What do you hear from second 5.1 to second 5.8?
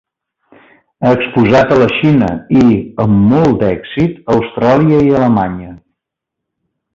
i Alemanya.